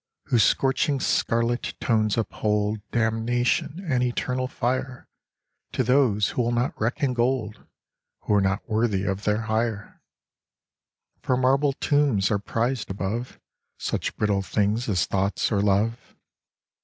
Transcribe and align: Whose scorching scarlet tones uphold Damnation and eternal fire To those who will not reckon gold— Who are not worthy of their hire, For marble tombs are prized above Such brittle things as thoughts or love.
Whose 0.23 0.41
scorching 0.41 0.99
scarlet 0.99 1.75
tones 1.79 2.17
uphold 2.17 2.79
Damnation 2.91 3.85
and 3.87 4.01
eternal 4.01 4.47
fire 4.47 5.07
To 5.73 5.83
those 5.83 6.29
who 6.29 6.41
will 6.41 6.51
not 6.51 6.73
reckon 6.81 7.13
gold— 7.13 7.63
Who 8.21 8.33
are 8.33 8.41
not 8.41 8.67
worthy 8.67 9.03
of 9.03 9.25
their 9.25 9.41
hire, 9.41 10.01
For 11.21 11.37
marble 11.37 11.73
tombs 11.73 12.31
are 12.31 12.39
prized 12.39 12.89
above 12.89 13.39
Such 13.77 14.15
brittle 14.17 14.41
things 14.41 14.89
as 14.89 15.05
thoughts 15.05 15.51
or 15.51 15.61
love. 15.61 16.15